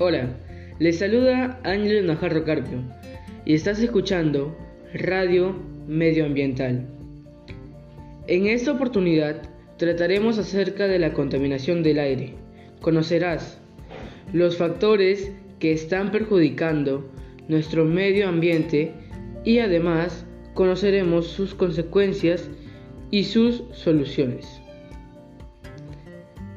Hola, 0.00 0.28
les 0.78 1.00
saluda 1.00 1.58
Ángel 1.64 2.06
Najarro 2.06 2.44
Carpio 2.44 2.84
y 3.44 3.54
estás 3.54 3.80
escuchando 3.80 4.56
Radio 4.94 5.56
Medioambiental. 5.88 6.86
En 8.28 8.46
esta 8.46 8.70
oportunidad 8.70 9.42
trataremos 9.76 10.38
acerca 10.38 10.86
de 10.86 11.00
la 11.00 11.12
contaminación 11.12 11.82
del 11.82 11.98
aire. 11.98 12.34
Conocerás 12.80 13.58
los 14.32 14.56
factores 14.56 15.32
que 15.58 15.72
están 15.72 16.12
perjudicando 16.12 17.10
nuestro 17.48 17.84
medio 17.84 18.28
ambiente 18.28 18.92
y 19.42 19.58
además 19.58 20.24
conoceremos 20.54 21.26
sus 21.26 21.56
consecuencias 21.56 22.48
y 23.10 23.24
sus 23.24 23.64
soluciones. 23.72 24.60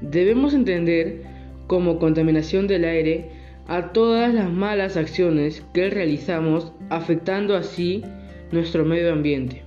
Debemos 0.02 0.54
entender 0.54 1.24
como 1.72 2.00
contaminación 2.00 2.68
del 2.68 2.84
aire 2.84 3.30
a 3.66 3.94
todas 3.94 4.34
las 4.34 4.52
malas 4.52 4.98
acciones 4.98 5.64
que 5.74 5.90
realizamos 5.90 6.74
afectando 6.90 7.56
así 7.56 8.04
nuestro 8.52 8.84
medio 8.84 9.14
ambiente. 9.14 9.62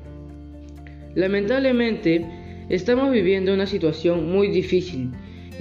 Lamentablemente, 1.14 2.26
estamos 2.68 3.10
viviendo 3.10 3.54
una 3.54 3.64
situación 3.64 4.30
muy 4.30 4.48
difícil, 4.48 5.12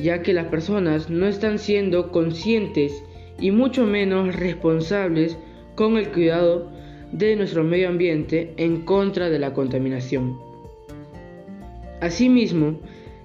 ya 0.01 0.21
que 0.21 0.34
las 0.34 0.48
personas 0.48 1.09
no 1.09 1.27
están 1.27 1.59
siendo 1.59 2.11
conscientes 2.11 2.91
y 3.39 3.51
mucho 3.51 3.85
menos 3.85 4.35
responsables 4.35 5.37
con 5.75 5.95
el 5.95 6.09
cuidado 6.09 6.70
de 7.13 7.37
nuestro 7.37 7.63
medio 7.63 7.87
ambiente 7.87 8.53
en 8.57 8.81
contra 8.81 9.29
de 9.29 9.39
la 9.39 9.53
contaminación. 9.53 10.37
Asimismo, 12.01 12.81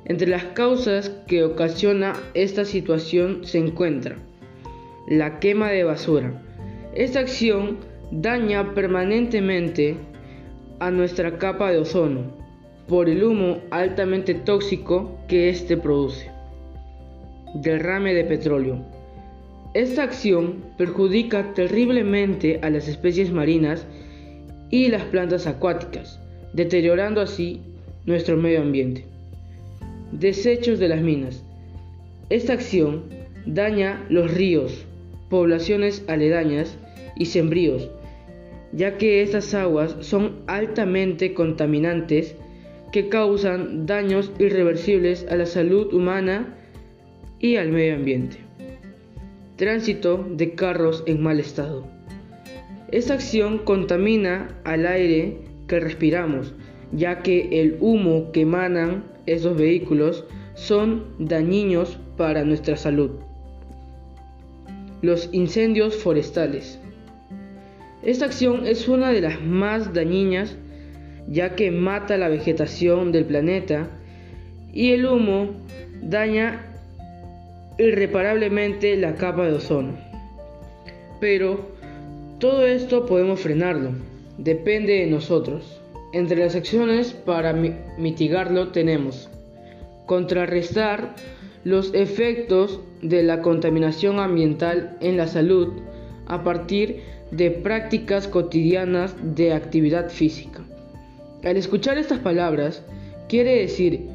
entre 0.08 0.28
las 0.28 0.44
causas 0.44 1.10
que 1.26 1.44
ocasiona 1.44 2.14
esta 2.34 2.64
situación 2.64 3.44
se 3.44 3.58
encuentra 3.58 4.16
la 5.08 5.38
quema 5.38 5.70
de 5.70 5.84
basura. 5.84 6.42
Esta 6.94 7.20
acción 7.20 7.78
daña 8.10 8.74
permanentemente 8.74 9.96
a 10.80 10.90
nuestra 10.90 11.38
capa 11.38 11.70
de 11.70 11.78
ozono 11.78 12.36
por 12.86 13.08
el 13.08 13.22
humo 13.22 13.58
altamente 13.70 14.34
tóxico 14.34 15.18
que 15.28 15.48
éste 15.50 15.76
produce. 15.76 16.30
Derrame 17.54 18.14
de 18.14 18.24
petróleo. 18.24 18.84
Esta 19.74 20.02
acción 20.02 20.64
perjudica 20.78 21.52
terriblemente 21.54 22.58
a 22.62 22.70
las 22.70 22.88
especies 22.88 23.30
marinas 23.30 23.86
y 24.70 24.88
las 24.88 25.04
plantas 25.04 25.46
acuáticas, 25.46 26.20
deteriorando 26.52 27.20
así 27.20 27.60
nuestro 28.06 28.36
medio 28.36 28.62
ambiente. 28.62 29.17
Desechos 30.12 30.78
de 30.78 30.88
las 30.88 31.02
minas. 31.02 31.44
Esta 32.30 32.54
acción 32.54 33.04
daña 33.46 34.04
los 34.08 34.32
ríos, 34.32 34.84
poblaciones 35.28 36.04
aledañas 36.08 36.78
y 37.16 37.26
sembríos, 37.26 37.90
ya 38.72 38.98
que 38.98 39.22
estas 39.22 39.54
aguas 39.54 39.96
son 40.00 40.36
altamente 40.46 41.34
contaminantes 41.34 42.34
que 42.92 43.08
causan 43.08 43.86
daños 43.86 44.32
irreversibles 44.38 45.26
a 45.30 45.36
la 45.36 45.46
salud 45.46 45.92
humana 45.92 46.54
y 47.38 47.56
al 47.56 47.70
medio 47.70 47.94
ambiente. 47.94 48.38
Tránsito 49.56 50.26
de 50.30 50.54
carros 50.54 51.02
en 51.06 51.22
mal 51.22 51.40
estado. 51.40 51.86
Esta 52.90 53.14
acción 53.14 53.58
contamina 53.58 54.48
al 54.64 54.86
aire 54.86 55.38
que 55.66 55.80
respiramos, 55.80 56.54
ya 56.92 57.22
que 57.22 57.60
el 57.60 57.76
humo 57.80 58.32
que 58.32 58.42
emanan 58.42 59.04
esos 59.26 59.56
vehículos 59.56 60.24
son 60.54 61.04
dañinos 61.18 61.98
para 62.16 62.44
nuestra 62.44 62.76
salud. 62.76 63.10
Los 65.02 65.28
incendios 65.32 65.94
forestales. 65.96 66.80
Esta 68.02 68.24
acción 68.24 68.66
es 68.66 68.88
una 68.88 69.10
de 69.10 69.20
las 69.20 69.40
más 69.42 69.92
dañinas 69.92 70.56
ya 71.30 71.54
que 71.54 71.70
mata 71.70 72.16
la 72.16 72.28
vegetación 72.28 73.12
del 73.12 73.26
planeta 73.26 73.90
y 74.72 74.92
el 74.92 75.06
humo 75.06 75.50
daña 76.02 76.64
irreparablemente 77.78 78.96
la 78.96 79.14
capa 79.14 79.46
de 79.46 79.52
ozono. 79.52 79.96
Pero 81.20 81.68
todo 82.38 82.66
esto 82.66 83.06
podemos 83.06 83.40
frenarlo, 83.40 83.90
depende 84.38 84.94
de 84.94 85.06
nosotros. 85.06 85.80
Entre 86.12 86.38
las 86.38 86.54
acciones 86.54 87.12
para 87.12 87.52
mitigarlo 87.52 88.68
tenemos 88.68 89.28
contrarrestar 90.06 91.14
los 91.64 91.92
efectos 91.92 92.80
de 93.02 93.22
la 93.22 93.42
contaminación 93.42 94.18
ambiental 94.18 94.96
en 95.00 95.18
la 95.18 95.28
salud 95.28 95.68
a 96.26 96.42
partir 96.42 97.02
de 97.30 97.50
prácticas 97.50 98.26
cotidianas 98.26 99.14
de 99.22 99.52
actividad 99.52 100.08
física. 100.08 100.64
Al 101.44 101.58
escuchar 101.58 101.98
estas 101.98 102.20
palabras, 102.20 102.82
quiere 103.28 103.60
decir 103.60 104.08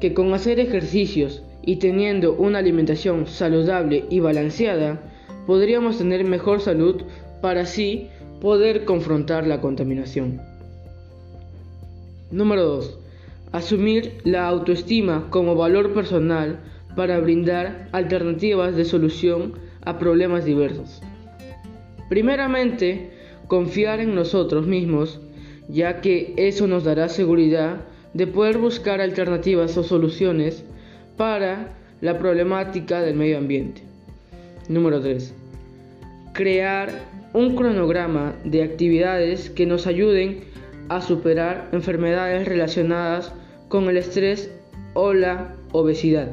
que 0.00 0.12
con 0.12 0.34
hacer 0.34 0.60
ejercicios 0.60 1.42
y 1.62 1.76
teniendo 1.76 2.34
una 2.34 2.58
alimentación 2.58 3.26
saludable 3.26 4.04
y 4.10 4.20
balanceada, 4.20 5.00
podríamos 5.46 5.96
tener 5.96 6.24
mejor 6.24 6.60
salud 6.60 7.02
para 7.40 7.62
así 7.62 8.08
poder 8.40 8.84
confrontar 8.84 9.46
la 9.46 9.62
contaminación. 9.62 10.57
Número 12.30 12.62
2. 12.64 12.98
Asumir 13.52 14.18
la 14.24 14.46
autoestima 14.46 15.28
como 15.30 15.54
valor 15.54 15.94
personal 15.94 16.60
para 16.94 17.18
brindar 17.20 17.88
alternativas 17.92 18.76
de 18.76 18.84
solución 18.84 19.54
a 19.84 19.98
problemas 19.98 20.44
diversos. 20.44 21.00
Primeramente, 22.10 23.10
confiar 23.46 24.00
en 24.00 24.14
nosotros 24.14 24.66
mismos, 24.66 25.20
ya 25.68 26.02
que 26.02 26.34
eso 26.36 26.66
nos 26.66 26.84
dará 26.84 27.08
seguridad 27.08 27.86
de 28.12 28.26
poder 28.26 28.58
buscar 28.58 29.00
alternativas 29.00 29.76
o 29.78 29.82
soluciones 29.82 30.64
para 31.16 31.76
la 32.02 32.18
problemática 32.18 33.00
del 33.00 33.16
medio 33.16 33.38
ambiente. 33.38 33.82
Número 34.68 35.00
3. 35.00 35.34
Crear 36.34 36.90
un 37.32 37.56
cronograma 37.56 38.34
de 38.44 38.62
actividades 38.62 39.48
que 39.48 39.66
nos 39.66 39.86
ayuden 39.86 40.40
a 40.88 41.00
superar 41.00 41.68
enfermedades 41.72 42.46
relacionadas 42.46 43.32
con 43.68 43.88
el 43.88 43.96
estrés 43.96 44.50
o 44.94 45.12
la 45.12 45.54
obesidad. 45.72 46.28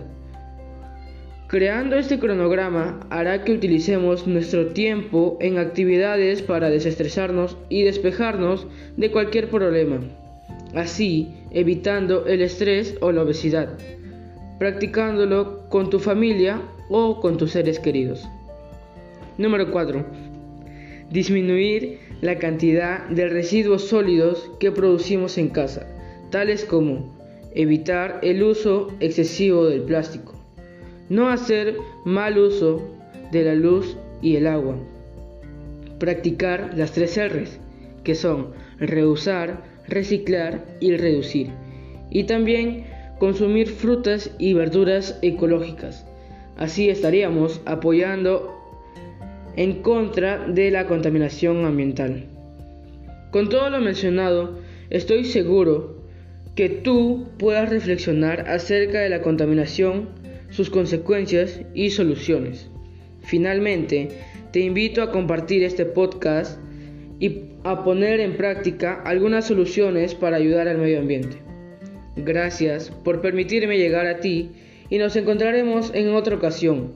Creando 1.48 1.96
este 1.96 2.18
cronograma 2.18 3.00
hará 3.12 3.44
que 3.44 3.54
utilicemos 3.54 4.26
nuestro 4.26 4.68
tiempo 4.68 5.38
en 5.40 5.60
actividades 5.60 6.42
para 6.42 6.70
desestresarnos 6.70 7.56
y 7.70 7.84
despejarnos 7.84 8.66
de 8.98 9.12
cualquier 9.12 9.50
problema, 9.50 10.00
así 10.74 11.36
evitando 11.52 12.26
el 12.26 12.42
estrés 12.42 12.96
o 13.00 13.12
la 13.12 13.22
obesidad, 13.22 13.78
practicándolo 14.58 15.70
con 15.70 15.92
tu 15.92 16.00
familia 16.00 16.62
o 16.90 17.22
con 17.22 17.38
tus 17.38 17.52
seres 17.52 17.80
queridos. 17.80 18.28
Número 19.38 19.70
4. 19.70 20.04
Disminuir 21.12 22.00
la 22.22 22.38
cantidad 22.40 23.08
de 23.10 23.28
residuos 23.28 23.88
sólidos 23.88 24.52
que 24.60 24.72
producimos 24.72 25.38
en 25.38 25.50
casa, 25.50 25.88
tales 26.32 26.66
como 26.66 27.16
evitar 27.54 28.20
el 28.24 28.44
uso 28.44 28.92
excesivo 29.00 29.66
del 29.66 29.84
plástico, 29.84 30.34
no 31.10 31.30
hacer 31.30 31.78
mal 32.04 32.38
uso 32.38 32.82
de 33.32 33.44
la 33.44 33.56
luz 33.56 33.98
y 34.22 34.36
el 34.36 34.48
agua, 34.48 34.78
practicar 36.00 36.72
las 36.76 36.92
tres 36.92 37.18
R's, 37.18 37.60
que 38.04 38.16
son 38.16 38.48
reusar, 38.80 39.64
reciclar 39.88 40.66
y 40.80 40.98
reducir, 40.98 41.50
y 42.10 42.24
también 42.26 42.86
consumir 43.20 43.68
frutas 43.68 44.32
y 44.38 44.54
verduras 44.54 45.18
ecológicas. 45.22 46.06
Así 46.58 46.90
estaríamos 46.90 47.62
apoyando 47.66 48.54
en 49.56 49.82
contra 49.82 50.48
de 50.48 50.72
la 50.72 50.86
contaminación 50.86 51.66
ambiental. 51.66 52.26
Con 53.32 53.50
todo 53.50 53.70
lo 53.70 53.80
mencionado, 53.80 54.60
estoy 54.90 55.26
seguro 55.26 56.04
que 56.56 56.70
tú 56.70 57.28
puedas 57.38 57.70
reflexionar 57.70 58.50
acerca 58.50 59.02
de 59.02 59.10
la 59.10 59.22
contaminación, 59.22 60.10
sus 60.50 60.70
consecuencias 60.70 61.62
y 61.74 61.90
soluciones. 61.90 62.70
Finalmente, 63.24 64.10
te 64.52 64.62
invito 64.62 65.02
a 65.02 65.12
compartir 65.12 65.64
este 65.64 65.86
podcast 65.86 66.60
y 67.20 67.42
a 67.64 67.84
poner 67.84 68.20
en 68.20 68.38
práctica 68.38 69.02
algunas 69.04 69.48
soluciones 69.48 70.16
para 70.16 70.38
ayudar 70.38 70.68
al 70.68 70.78
medio 70.78 71.00
ambiente. 71.00 71.38
Gracias 72.16 72.92
por 73.04 73.22
permitirme 73.22 73.78
llegar 73.78 74.06
a 74.06 74.20
ti 74.20 74.52
y 74.90 74.98
nos 74.98 75.16
encontraremos 75.16 75.92
en 75.94 76.14
otra 76.14 76.36
ocasión 76.36 76.94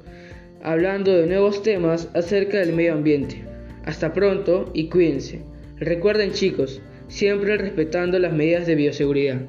hablando 0.64 1.16
de 1.16 1.28
nuevos 1.28 1.64
temas 1.64 2.10
acerca 2.14 2.60
del 2.60 2.74
medio 2.74 2.94
ambiente. 2.94 3.44
Hasta 3.86 4.14
pronto 4.14 4.70
y 4.74 4.90
cuídense. 4.90 5.42
Recuerden 5.78 6.32
chicos, 6.32 6.82
siempre 7.08 7.58
respetando 7.58 8.20
las 8.20 8.34
medidas 8.34 8.68
de 8.68 8.76
bioseguridad. 8.76 9.42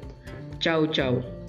Chao, 0.59 0.87
chao. 0.87 1.40